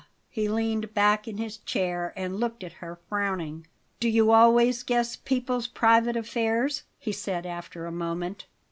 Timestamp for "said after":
7.11-7.85